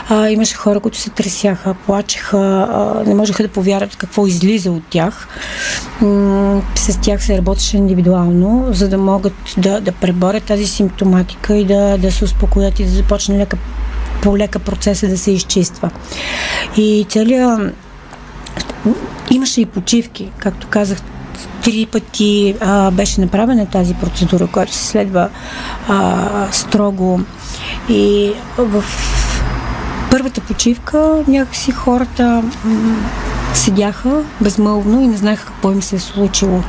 А, 0.08 0.28
имаше 0.28 0.54
хора, 0.54 0.80
които 0.80 0.98
се 0.98 1.10
тресяха, 1.10 1.74
плачеха, 1.74 2.68
а, 2.70 3.04
не 3.06 3.14
можеха 3.14 3.42
да 3.42 3.48
повярват 3.48 3.96
какво 3.96 4.26
излиза 4.26 4.72
от 4.72 4.82
тях. 4.90 5.28
М- 6.00 6.62
с 6.74 7.00
тях 7.00 7.24
се 7.24 7.38
работеше 7.38 7.76
индивидуално, 7.76 8.66
за 8.70 8.88
да 8.88 8.98
могат 8.98 9.34
да, 9.56 9.80
да 9.80 9.92
преборят 9.92 10.44
тази 10.44 10.66
симптоматика 10.66 11.56
и 11.56 11.64
да, 11.64 11.98
да 11.98 12.12
се 12.12 12.24
успокоят 12.24 12.80
и 12.80 12.84
да 12.84 12.90
започне 12.90 13.38
лека, 13.38 13.56
по-лека 14.22 14.58
процеса 14.58 15.08
да 15.08 15.18
се 15.18 15.30
изчиства. 15.30 15.90
И 16.76 17.06
целият 17.08 17.74
Имаше 19.30 19.60
и 19.60 19.66
почивки, 19.66 20.30
както 20.38 20.66
казах, 20.70 20.98
три 21.62 21.86
пъти 21.86 22.54
а, 22.60 22.90
беше 22.90 23.20
направена 23.20 23.66
тази 23.66 23.94
процедура, 23.94 24.46
която 24.46 24.72
се 24.72 24.86
следва 24.86 25.28
а, 25.88 26.28
строго. 26.52 27.20
И 27.88 28.32
в 28.58 28.84
първата 30.10 30.40
почивка 30.40 31.24
някакси 31.28 31.70
хората 31.70 32.42
седяха 33.54 34.22
безмълвно 34.40 35.02
и 35.02 35.06
не 35.06 35.16
знаеха 35.16 35.46
какво 35.46 35.72
им 35.72 35.82
се 35.82 35.96
е 35.96 35.98
случило. 35.98 36.62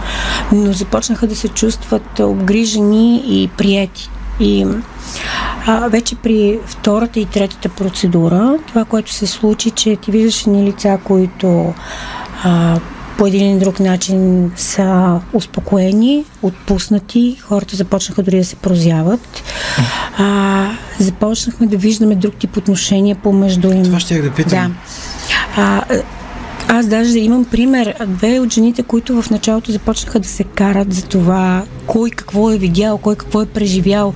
Но 0.52 0.74
започнаха 0.74 1.28
да 1.28 1.36
се 1.36 1.48
чувстват 1.48 2.20
обгрижени 2.20 3.24
и 3.28 3.48
приети. 3.48 4.10
И 4.40 4.68
а, 5.68 5.88
вече 5.88 6.16
при 6.16 6.60
втората 6.66 7.20
и 7.20 7.26
третата 7.26 7.70
процедура, 7.70 8.56
това, 8.68 8.86
което 8.86 9.12
се 9.12 9.28
случи, 9.28 9.72
че 9.72 9.96
ти 9.96 10.12
виждаш 10.12 10.46
ни 10.46 10.64
лица, 10.64 11.00
които 11.04 11.74
а, 12.44 12.80
по 13.18 13.28
един 13.28 13.52
или 13.52 13.60
друг 13.60 13.80
начин 13.80 14.52
са 14.56 15.20
успокоени, 15.34 16.26
отпуснати, 16.42 17.38
хората 17.42 17.76
започнаха 17.76 18.24
дори 18.24 18.38
да 18.38 18.46
се 18.46 18.56
прозяват. 18.56 19.44
А, 20.18 20.70
започнахме 21.00 21.68
да 21.68 21.78
виждаме 21.78 22.16
друг 22.16 22.36
тип 22.36 22.58
отношения 22.58 23.16
помежду 23.16 23.72
им. 23.72 23.84
Това 23.84 24.00
ще 24.00 24.16
я 24.16 24.24
да 24.24 24.32
питам. 24.32 24.76
Да. 25.56 25.62
А, 25.62 25.84
аз 26.68 26.88
даже 26.88 27.20
имам 27.20 27.46
пример. 27.46 27.96
Две 28.08 28.40
от 28.40 28.54
жените, 28.54 28.84
които 28.84 29.22
в 29.22 29.30
началото 29.30 29.72
започнаха 29.72 30.20
да 30.20 30.28
се 30.28 30.44
карат 30.44 30.94
за 30.94 31.04
това 31.04 31.64
кой 31.88 32.10
какво 32.10 32.52
е 32.52 32.58
видял, 32.58 32.98
кой 32.98 33.16
какво 33.16 33.42
е 33.42 33.46
преживял, 33.46 34.14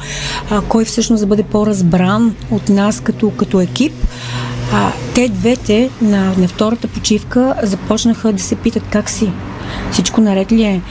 а, 0.49 0.61
кой 0.61 0.85
всъщност 0.85 1.21
да 1.21 1.27
бъде 1.27 1.43
по-разбран 1.43 2.35
от 2.51 2.69
нас 2.69 2.99
като, 2.99 3.29
като 3.29 3.61
екип. 3.61 3.93
А, 4.73 4.91
те 5.15 5.29
двете 5.29 5.89
на, 6.01 6.33
на 6.37 6.47
втората 6.47 6.87
почивка 6.87 7.55
започнаха 7.63 8.33
да 8.33 8.43
се 8.43 8.55
питат 8.55 8.83
как 8.91 9.09
си. 9.09 9.31
Всичко 9.91 10.21
наред 10.21 10.51
ли 10.51 10.63
е? 10.63 10.81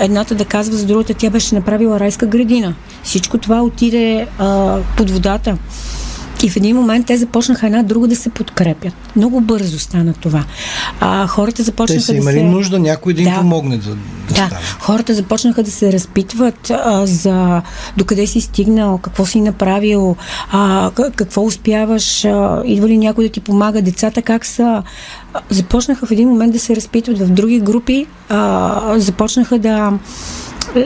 Едната 0.00 0.34
да 0.34 0.44
казва 0.44 0.76
за 0.76 0.86
другата, 0.86 1.14
тя 1.14 1.30
беше 1.30 1.54
направила 1.54 2.00
райска 2.00 2.26
градина. 2.26 2.74
Всичко 3.02 3.38
това 3.38 3.62
отиде 3.62 4.26
а, 4.38 4.78
под 4.96 5.10
водата. 5.10 5.58
И 6.42 6.50
в 6.50 6.56
един 6.56 6.76
момент 6.76 7.06
те 7.06 7.16
започнаха 7.16 7.66
една 7.66 7.82
друга 7.82 8.08
да 8.08 8.16
се 8.16 8.30
подкрепят. 8.30 8.94
Много 9.16 9.40
бързо 9.40 9.78
стана 9.78 10.14
това. 10.14 10.44
А, 11.00 11.26
хората 11.26 11.62
започнаха 11.62 12.00
те 12.00 12.06
са 12.06 12.12
да 12.12 12.18
имали 12.18 12.38
се... 12.38 12.42
нужда 12.44 12.78
някой 12.78 13.14
да 13.14 13.22
им 13.22 13.28
Да. 13.28 13.36
помогне 13.40 13.76
да, 13.76 13.90
да, 13.90 13.96
Да, 14.28 14.34
стане. 14.34 14.50
хората 14.80 15.14
започнаха 15.14 15.62
да 15.62 15.70
се 15.70 15.92
разпитват 15.92 16.70
а, 16.70 17.06
за 17.06 17.62
докъде 17.96 18.26
си 18.26 18.40
стигнал, 18.40 18.98
какво 18.98 19.26
си 19.26 19.40
направил, 19.40 20.16
а, 20.52 20.90
какво 21.16 21.44
успяваш, 21.44 22.24
а, 22.24 22.62
идва 22.64 22.88
ли 22.88 22.98
някой 22.98 23.24
да 23.24 23.30
ти 23.30 23.40
помага, 23.40 23.82
децата 23.82 24.22
как 24.22 24.46
са. 24.46 24.82
Започнаха 25.50 26.06
в 26.06 26.10
един 26.10 26.28
момент 26.28 26.52
да 26.52 26.58
се 26.58 26.76
разпитват 26.76 27.18
в 27.18 27.28
други 27.30 27.60
групи, 27.60 28.06
а, 28.28 28.94
започнаха 28.98 29.58
да 29.58 29.92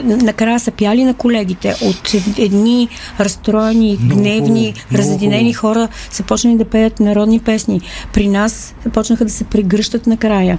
накрая 0.03 0.59
са 0.59 0.71
пяли 0.71 1.03
на 1.03 1.13
колегите. 1.13 1.75
От 1.81 2.13
ед- 2.13 2.39
едни 2.39 2.89
разстроени, 3.19 3.97
гневни, 3.97 4.73
разединени 4.93 5.53
хора 5.53 5.87
са 6.11 6.23
почнали 6.23 6.57
да 6.57 6.65
пеят 6.65 6.99
народни 6.99 7.39
песни. 7.39 7.81
При 8.13 8.27
нас 8.27 8.75
започнаха 8.83 9.25
да 9.25 9.31
се 9.31 9.43
прегръщат 9.43 10.07
накрая. 10.07 10.57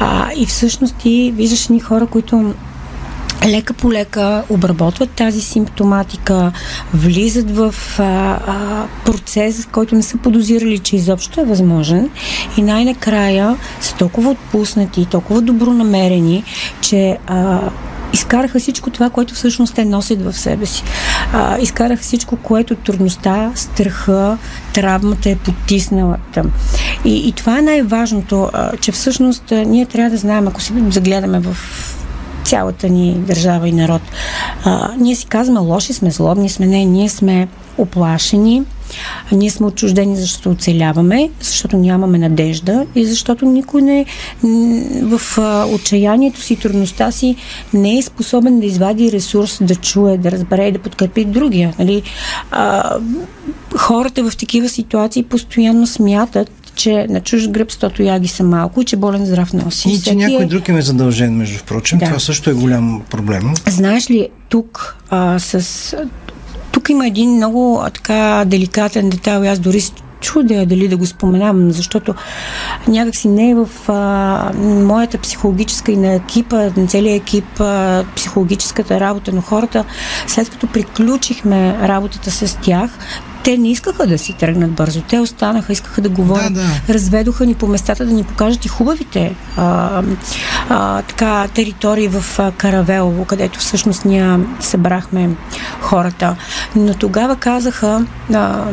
А, 0.00 0.28
и 0.36 0.46
всъщност 0.46 0.96
ти 0.96 1.32
виждаш 1.36 1.68
ни 1.68 1.80
хора, 1.80 2.06
които 2.06 2.54
лека 3.46 3.72
по 3.72 3.92
лека 3.92 4.42
обработват 4.50 5.10
тази 5.10 5.40
симптоматика, 5.40 6.52
влизат 6.94 7.56
в 7.56 7.74
а, 7.98 8.02
а, 8.46 8.86
процес, 9.04 9.68
който 9.72 9.94
не 9.94 10.02
са 10.02 10.16
подозирали, 10.16 10.78
че 10.78 10.96
изобщо 10.96 11.40
е 11.40 11.44
възможен 11.44 12.10
и 12.56 12.62
най-накрая 12.62 13.56
са 13.80 13.94
толкова 13.94 14.30
отпуснати, 14.30 15.06
толкова 15.06 15.40
добронамерени, 15.40 16.44
че 16.80 17.18
а, 17.26 17.60
изкараха 18.12 18.58
всичко 18.58 18.90
това, 18.90 19.10
което 19.10 19.34
всъщност 19.34 19.74
те 19.74 19.84
носят 19.84 20.22
в 20.22 20.32
себе 20.32 20.66
си. 20.66 20.84
А, 21.32 21.58
изкараха 21.58 22.02
всичко, 22.02 22.36
което 22.36 22.74
трудността, 22.74 23.52
страха, 23.54 24.38
травмата 24.74 25.30
е 25.30 25.36
потиснала 25.36 26.16
там. 26.34 26.50
И, 27.04 27.28
и 27.28 27.32
това 27.32 27.58
е 27.58 27.62
най-важното, 27.62 28.50
а, 28.52 28.76
че 28.76 28.92
всъщност 28.92 29.52
а, 29.52 29.54
ние 29.54 29.86
трябва 29.86 30.10
да 30.10 30.16
знаем, 30.16 30.48
ако 30.48 30.60
си 30.60 30.72
загледаме 30.90 31.40
в 31.40 31.56
цялата 32.44 32.88
ни 32.88 33.14
държава 33.14 33.68
и 33.68 33.72
народ. 33.72 34.02
А, 34.64 34.90
ние 34.98 35.14
си 35.14 35.26
казваме, 35.26 35.60
лоши 35.60 35.92
сме, 35.92 36.10
злобни 36.10 36.48
сме. 36.48 36.66
Не, 36.66 36.84
ние 36.84 37.08
сме 37.08 37.48
оплашени, 37.78 38.62
ние 39.32 39.50
сме 39.50 39.66
отчуждени, 39.66 40.16
защото 40.16 40.50
оцеляваме, 40.50 41.30
защото 41.40 41.76
нямаме 41.76 42.18
надежда 42.18 42.86
и 42.94 43.06
защото 43.06 43.46
никой 43.46 43.82
не 43.82 44.06
в 45.02 45.20
отчаянието 45.74 46.40
си, 46.40 46.56
трудността 46.56 47.10
си 47.10 47.36
не 47.74 47.98
е 47.98 48.02
способен 48.02 48.60
да 48.60 48.66
извади 48.66 49.12
ресурс, 49.12 49.58
да 49.60 49.74
чуе, 49.74 50.18
да 50.18 50.30
разбере 50.30 50.68
и 50.68 50.72
да 50.72 50.78
подкрепи 50.78 51.24
другия. 51.24 51.74
Нали? 51.78 52.02
А, 52.50 52.96
хората 53.76 54.30
в 54.30 54.36
такива 54.36 54.68
ситуации 54.68 55.22
постоянно 55.22 55.86
смятат, 55.86 56.63
че 56.74 57.06
на 57.10 57.20
чуж 57.20 57.48
гръб 57.48 57.72
стото 57.72 58.02
яги 58.02 58.28
са 58.28 58.44
малко 58.44 58.80
и 58.80 58.84
че 58.84 58.96
болен 58.96 59.26
здрав 59.26 59.52
носи. 59.52 59.90
И 59.90 60.00
че 60.00 60.14
някой 60.14 60.44
е- 60.44 60.46
друг 60.46 60.68
им 60.68 60.76
е 60.76 60.82
задължен, 60.82 61.36
между 61.36 61.58
впрочем. 61.58 61.98
Да. 61.98 62.06
Това 62.06 62.18
също 62.18 62.50
е 62.50 62.54
голям 62.54 63.02
проблем. 63.10 63.54
Знаеш 63.66 64.10
ли, 64.10 64.28
тук 64.48 64.96
а, 65.10 65.38
с... 65.38 65.96
Тук 66.72 66.88
има 66.88 67.06
един 67.06 67.30
много 67.30 67.80
а, 67.82 67.90
така 67.90 68.44
деликатен 68.46 69.10
детайл. 69.10 69.44
и 69.44 69.48
Аз 69.48 69.58
дори 69.58 69.80
чудя 70.20 70.66
дали 70.66 70.88
да 70.88 70.96
го 70.96 71.06
споменавам, 71.06 71.70
защото 71.70 72.14
някакси 72.88 73.28
не 73.28 73.50
е 73.50 73.54
в 73.54 73.68
а, 73.88 74.52
моята 74.58 75.18
психологическа 75.18 75.92
и 75.92 75.96
на 75.96 76.14
екипа, 76.14 76.70
на 76.76 76.86
целия 76.86 77.14
екип, 77.14 77.60
а, 77.60 78.04
психологическата 78.16 79.00
работа, 79.00 79.32
но 79.34 79.40
хората, 79.40 79.84
след 80.26 80.50
като 80.50 80.66
приключихме 80.66 81.78
работата 81.82 82.30
с 82.30 82.58
тях, 82.62 82.98
те 83.44 83.58
не 83.58 83.70
искаха 83.70 84.06
да 84.06 84.18
си 84.18 84.32
тръгнат 84.32 84.70
бързо. 84.70 85.00
Те 85.00 85.18
останаха, 85.18 85.72
искаха 85.72 86.00
да 86.00 86.08
говорят. 86.08 86.54
Да, 86.54 86.60
да. 86.60 86.94
Разведоха 86.94 87.46
ни 87.46 87.54
по 87.54 87.66
местата 87.66 88.06
да 88.06 88.12
ни 88.12 88.24
покажат 88.24 88.64
и 88.64 88.68
хубавите 88.68 89.34
а, 89.56 90.02
а, 90.68 91.02
така, 91.02 91.48
територии 91.54 92.08
в 92.08 92.52
Каравелово, 92.56 93.24
където 93.24 93.58
всъщност 93.58 94.04
ние 94.04 94.38
събрахме 94.60 95.30
хората. 95.80 96.36
Но 96.76 96.94
тогава 96.94 97.36
казаха, 97.36 98.06
а, 98.34 98.64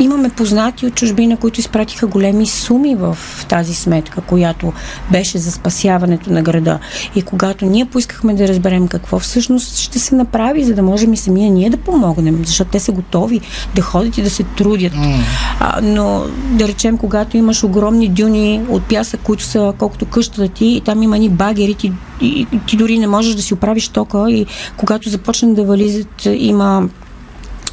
имаме 0.00 0.28
познати 0.28 0.86
от 0.86 0.94
чужбина, 0.94 1.36
които 1.36 1.60
изпратиха 1.60 2.06
големи 2.06 2.46
суми 2.46 2.94
в 2.94 3.18
тази 3.48 3.74
сметка, 3.74 4.20
която 4.20 4.72
беше 5.12 5.38
за 5.38 5.52
спасяването 5.52 6.32
на 6.32 6.42
града. 6.42 6.78
И 7.14 7.22
когато 7.22 7.64
ние 7.66 7.84
поискахме 7.84 8.34
да 8.34 8.48
разберем 8.48 8.88
какво 8.88 9.18
всъщност 9.18 9.78
ще 9.78 9.98
се 9.98 10.14
направи, 10.14 10.64
за 10.64 10.74
да 10.74 10.82
можем 10.82 11.12
и 11.12 11.16
самия 11.16 11.50
ние 11.50 11.70
да 11.70 11.76
помогнем, 11.76 12.42
защото 12.44 12.70
те 12.70 12.80
са 12.80 12.92
готови 12.92 13.40
да 13.74 13.82
ходят 13.82 14.18
и 14.18 14.22
да 14.22 14.30
се 14.30 14.42
трудят. 14.42 14.92
Mm. 14.92 15.20
А, 15.60 15.80
но 15.82 16.22
да 16.50 16.68
речем, 16.68 16.98
когато 16.98 17.36
имаш 17.36 17.64
огромни 17.64 18.08
дюни 18.08 18.60
от 18.68 18.82
пясък, 18.82 19.20
които 19.20 19.42
са 19.42 19.72
колкото 19.78 20.06
къщата 20.06 20.48
ти, 20.48 20.66
и 20.66 20.80
там 20.80 21.02
има 21.02 21.18
ни 21.18 21.28
багери, 21.28 21.74
ти, 21.74 21.92
и, 22.20 22.46
ти 22.66 22.76
дори 22.76 22.98
не 22.98 23.06
можеш 23.06 23.34
да 23.34 23.42
си 23.42 23.54
оправиш 23.54 23.88
тока 23.88 24.30
и 24.30 24.46
когато 24.76 25.08
започнат 25.08 25.54
да 25.54 25.64
вализат, 25.64 26.26
има 26.26 26.88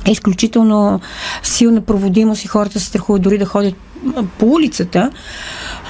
е 0.06 0.12
изключително 0.12 1.00
силна 1.44 1.82
проводимост 1.82 2.44
и 2.44 2.48
хората 2.48 2.80
се 2.80 2.86
страхуват 2.86 3.22
дори 3.22 3.38
да 3.38 3.46
ходят 3.46 3.76
по 4.38 4.46
улицата, 4.46 5.12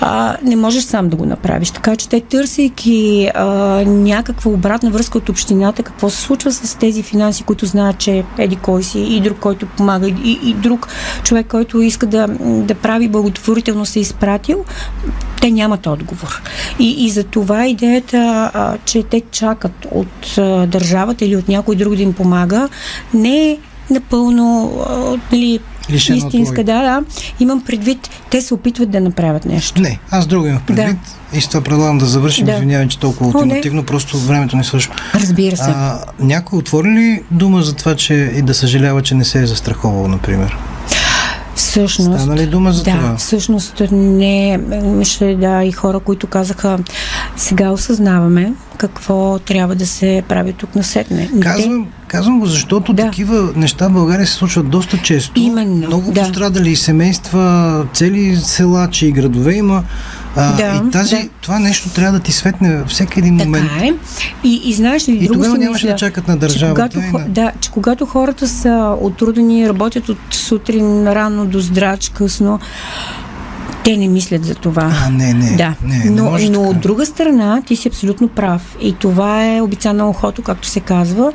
а, 0.01 0.37
не 0.43 0.55
можеш 0.55 0.83
сам 0.83 1.09
да 1.09 1.15
го 1.15 1.25
направиш. 1.25 1.71
Така 1.71 1.95
че 1.95 2.09
те, 2.09 2.21
търсейки 2.21 3.29
а, 3.35 3.45
някаква 3.85 4.51
обратна 4.51 4.91
връзка 4.91 5.17
от 5.17 5.29
общината, 5.29 5.83
какво 5.83 6.09
се 6.09 6.21
случва 6.21 6.51
с 6.51 6.75
тези 6.75 7.03
финанси, 7.03 7.43
които 7.43 7.65
знаят, 7.65 7.97
че 7.97 8.23
еди 8.37 8.55
кой 8.55 8.83
си 8.83 8.99
и 8.99 9.21
друг, 9.21 9.37
който 9.39 9.65
помага, 9.65 10.07
и, 10.07 10.39
и 10.43 10.53
друг 10.53 10.87
човек, 11.23 11.47
който 11.47 11.81
иска 11.81 12.05
да, 12.05 12.27
да 12.39 12.75
прави 12.75 13.07
благотворително 13.07 13.85
се 13.85 13.99
изпратил, 13.99 14.65
те 15.41 15.51
нямат 15.51 15.87
отговор. 15.87 16.41
И, 16.79 17.05
и 17.05 17.09
за 17.09 17.23
това 17.23 17.67
идеята, 17.67 18.51
а, 18.53 18.77
че 18.85 19.03
те 19.03 19.21
чакат 19.31 19.87
от 19.91 20.37
а, 20.37 20.67
държавата 20.67 21.25
или 21.25 21.35
от 21.35 21.47
някой 21.47 21.75
друг 21.75 21.95
да 21.95 22.01
им 22.01 22.13
помага, 22.13 22.69
не 23.13 23.51
е 23.51 23.57
напълно 23.91 24.71
нали, 25.31 25.59
Лишено 25.89 26.17
истинска. 26.17 26.63
Да, 26.63 26.81
да. 26.81 27.03
Имам 27.39 27.61
предвид, 27.61 28.09
те 28.29 28.41
се 28.41 28.53
опитват 28.53 28.91
да 28.91 29.01
направят 29.01 29.45
нещо. 29.45 29.81
Не, 29.81 29.99
аз 30.11 30.27
друго 30.27 30.47
имах 30.47 30.61
предвид. 30.61 30.97
Да. 31.31 31.37
И 31.37 31.41
с 31.41 31.47
това 31.47 31.61
предлагам 31.61 31.97
да 31.97 32.05
завършим. 32.05 32.45
Да. 32.45 32.53
Извинявай, 32.53 32.87
че 32.87 32.99
толкова 32.99 33.29
ултимативно, 33.29 33.83
просто 33.83 34.17
времето 34.17 34.57
не 34.57 34.63
свършва. 34.63 34.93
Разбира 35.15 35.57
се. 35.57 35.71
А, 35.75 35.99
някой 36.19 36.59
отвори 36.59 36.89
ли 36.89 37.23
дума 37.31 37.61
за 37.61 37.73
това, 37.73 37.95
че 37.95 38.13
и 38.13 38.41
да 38.41 38.53
съжалява, 38.53 39.01
че 39.01 39.15
не 39.15 39.25
се 39.25 39.41
е 39.41 39.47
застраховал, 39.47 40.07
например? 40.07 40.57
Всъщност. 41.55 42.21
Стана 42.21 42.37
ли 42.37 42.45
дума 42.45 42.73
за 42.73 42.83
да, 42.83 42.91
това? 42.91 43.15
всъщност 43.17 43.81
не. 43.91 44.59
Имаше 44.73 45.37
да 45.41 45.63
и 45.63 45.71
хора, 45.71 45.99
които 45.99 46.27
казаха, 46.27 46.79
сега 47.35 47.71
осъзнаваме 47.71 48.53
какво 48.81 49.39
трябва 49.39 49.75
да 49.75 49.85
се 49.85 50.23
прави 50.27 50.53
тук 50.53 50.75
на 50.75 50.83
сетне. 50.83 51.29
Казвам, 51.39 51.87
казвам 52.07 52.39
го, 52.39 52.45
защото 52.45 52.93
да. 52.93 53.03
такива 53.03 53.53
неща 53.55 53.87
в 53.87 53.91
България 53.91 54.27
се 54.27 54.33
случват 54.33 54.69
доста 54.69 54.97
често. 54.97 55.39
Именно. 55.39 55.87
Много 55.87 56.11
да. 56.11 56.21
пострадали 56.21 56.75
семейства, 56.75 57.85
цели 57.93 58.35
села, 58.35 58.87
че 58.91 59.07
и 59.07 59.11
градове 59.11 59.53
има. 59.53 59.83
А, 60.35 60.55
да, 60.55 60.83
и 60.87 60.91
тази, 60.91 61.15
да. 61.15 61.29
това 61.41 61.59
нещо 61.59 61.89
трябва 61.89 62.17
да 62.17 62.23
ти 62.23 62.31
светне 62.31 62.77
във 62.77 62.87
всеки 62.87 63.19
един 63.19 63.37
така 63.37 63.49
момент. 63.49 63.71
Е. 63.81 63.93
И, 64.43 64.61
и 64.63 64.73
знаеш 64.73 65.07
ли, 65.07 65.11
и 65.11 65.27
друго 65.27 65.33
тогава 65.33 65.57
нямаше 65.57 65.87
да 65.87 65.95
чакат 65.95 66.27
на 66.27 66.37
държавата. 66.37 66.89
Че 66.89 66.99
когато, 66.99 67.17
и 67.17 67.21
на... 67.21 67.29
Да, 67.29 67.51
че 67.61 67.71
когато 67.71 68.05
хората 68.05 68.47
са 68.47 68.95
отрудени, 69.01 69.69
работят 69.69 70.09
от 70.09 70.17
сутрин 70.31 71.07
рано 71.07 71.45
до 71.45 71.59
здрач, 71.59 72.09
късно, 72.09 72.59
те 73.83 73.97
не 73.97 74.07
мислят 74.07 74.45
за 74.45 74.55
това. 74.55 74.93
А, 75.05 75.09
не, 75.09 75.33
не. 75.33 75.55
Да. 75.57 75.75
не, 75.83 76.09
но, 76.09 76.31
не 76.31 76.49
но 76.49 76.61
от 76.61 76.79
друга 76.79 77.05
страна, 77.05 77.61
ти 77.67 77.75
си 77.75 77.87
абсолютно 77.87 78.27
прав. 78.27 78.77
И 78.81 78.93
това 78.93 79.55
е 79.55 79.61
обица 79.61 79.93
на 79.93 80.09
ухото, 80.09 80.41
както 80.41 80.67
се 80.67 80.79
казва. 80.79 81.33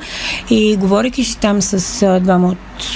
И 0.51 0.77
говорейки 0.77 1.25
си 1.25 1.39
там 1.39 1.63
с 1.63 2.21
двама 2.21 2.49
от 2.49 2.96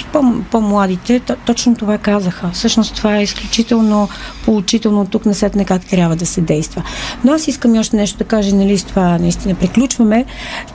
по-младите, 0.51 1.19
то, 1.19 1.35
точно 1.45 1.75
това 1.75 1.97
казаха. 1.97 2.49
Всъщност 2.53 2.95
това 2.95 3.17
е 3.17 3.23
изключително 3.23 4.09
поучително 4.45 5.05
тук 5.05 5.25
на 5.25 5.33
сетне 5.33 5.65
как 5.65 5.85
трябва 5.85 6.15
да 6.15 6.25
се 6.25 6.41
действа. 6.41 6.83
Но 7.23 7.33
аз 7.33 7.47
искам 7.47 7.77
още 7.77 7.95
нещо 7.95 8.17
да 8.17 8.23
кажа, 8.23 8.55
нали 8.55 8.77
с 8.77 8.83
това 8.83 9.17
наистина 9.17 9.55
приключваме, 9.55 10.25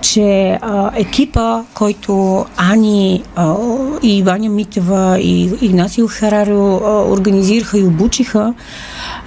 че 0.00 0.59
а, 0.62 0.90
екипа, 0.95 1.62
който 1.75 2.45
Ани 2.56 3.23
а, 3.37 3.54
и 4.02 4.23
Ваня 4.23 4.50
Митева 4.50 5.19
и 5.19 5.50
Игнасио 5.60 6.08
Хараро 6.08 6.80
а, 6.84 7.13
организираха 7.13 7.78
и 7.78 7.84
обучиха, 7.84 8.54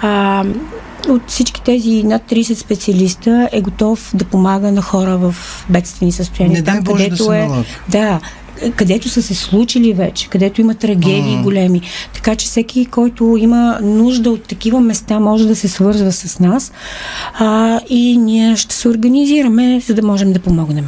а, 0.01 0.43
от 1.07 1.21
всички 1.27 1.61
тези 1.61 2.03
над 2.03 2.21
30 2.31 2.53
специалиста 2.53 3.49
е 3.51 3.61
готов 3.61 4.11
да 4.13 4.25
помага 4.25 4.71
на 4.71 4.81
хора 4.81 5.17
в 5.17 5.35
бедствени 5.69 6.11
състояния. 6.11 6.57
Не 6.57 6.61
дай 6.61 6.75
Там, 6.75 6.83
Боже 6.83 7.09
да 7.09 7.17
се 7.17 7.39
е, 7.39 7.49
да, 7.89 8.19
където 8.75 9.09
са 9.09 9.21
се 9.21 9.35
случили 9.35 9.93
вече, 9.93 10.27
където 10.27 10.61
има 10.61 10.75
трагедии 10.75 11.35
А. 11.39 11.43
големи. 11.43 11.81
Така 12.13 12.35
че 12.35 12.45
всеки, 12.45 12.85
който 12.85 13.37
има 13.39 13.79
нужда 13.81 14.29
от 14.31 14.43
такива 14.43 14.79
места, 14.79 15.19
може 15.19 15.47
да 15.47 15.55
се 15.55 15.67
свързва 15.67 16.11
с 16.11 16.39
нас 16.39 16.71
а, 17.33 17.79
и 17.89 18.17
ние 18.17 18.55
ще 18.55 18.75
се 18.75 18.89
организираме, 18.89 19.81
за 19.87 19.93
да 19.93 20.01
можем 20.01 20.33
да 20.33 20.39
помогнем. 20.39 20.85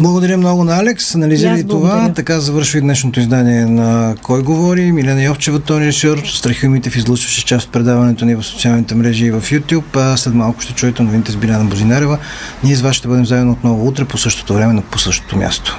Благодаря 0.00 0.36
много 0.36 0.64
на 0.64 0.78
Алекс. 0.78 1.14
Аз 1.14 1.64
това. 1.68 2.12
Така 2.14 2.40
завършва 2.40 2.78
и 2.78 2.80
днешното 2.80 3.20
издание 3.20 3.66
на 3.66 4.14
Кой 4.22 4.42
говори. 4.42 4.92
Милена 4.92 5.22
Йовчева, 5.22 5.60
Тони 5.60 5.86
режисьор. 5.86 6.22
Страхилмите 6.26 6.90
в 6.90 6.96
излъчваше 6.96 7.44
част 7.44 7.66
от 7.66 7.72
предаването 7.72 8.24
ни 8.24 8.34
в 8.34 8.42
социалните 8.42 8.94
мрежи 8.94 9.24
и 9.26 9.30
в 9.30 9.40
YouTube. 9.40 9.96
А 9.96 10.16
след 10.16 10.34
малко 10.34 10.60
ще 10.60 10.72
чуете 10.72 11.02
новините 11.02 11.32
с 11.32 11.36
Биляна 11.36 11.64
Бозинарева. 11.64 12.18
Ние 12.64 12.76
с 12.76 12.80
вас 12.80 12.96
ще 12.96 13.08
бъдем 13.08 13.26
заедно 13.26 13.52
отново 13.52 13.88
утре 13.88 14.04
по 14.04 14.18
същото 14.18 14.54
време 14.54 14.72
на 14.72 14.82
по 14.82 14.98
същото 14.98 15.36
място. 15.36 15.78